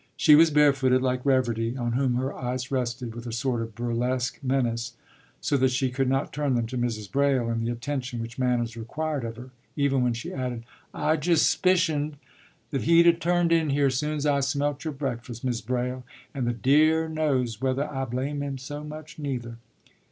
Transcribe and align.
She 0.17 0.33
was 0.33 0.49
barefooted, 0.49 1.03
like 1.03 1.23
Reverdy, 1.23 1.77
on 1.77 1.91
whom 1.91 2.15
her 2.15 2.33
eyes 2.33 2.71
rested 2.71 3.13
with 3.13 3.27
a 3.27 3.31
sort 3.31 3.61
of 3.61 3.75
burlesque 3.75 4.39
menace, 4.41 4.93
so 5.41 5.57
that 5.57 5.69
she 5.69 5.91
could 5.91 6.09
not 6.09 6.33
turn 6.33 6.55
them 6.55 6.65
to 6.65 6.77
Mrs. 6.79 7.11
Braile 7.11 7.51
in 7.51 7.63
the 7.63 7.69
attention 7.71 8.19
which 8.19 8.39
manners 8.39 8.75
required 8.75 9.23
of 9.23 9.35
her, 9.35 9.51
even 9.75 10.01
when 10.01 10.13
she 10.13 10.33
added, 10.33 10.63
“I 10.91 11.17
just 11.17 11.45
'spicioned 11.51 12.17
that 12.71 12.85
he'd 12.85 13.05
'a' 13.05 13.13
turned 13.13 13.51
in 13.51 13.69
here, 13.69 13.91
soon's 13.91 14.25
I 14.25 14.39
smelt 14.39 14.83
your 14.83 14.93
breakfas', 14.95 15.41
Mrs. 15.41 15.67
Braile; 15.67 16.03
and 16.33 16.47
the 16.47 16.53
dear 16.53 17.07
knows 17.07 17.61
whether 17.61 17.85
I 17.87 18.05
blame 18.05 18.41
him 18.41 18.57
so 18.57 18.83
much, 18.83 19.19
nuther. 19.19 19.57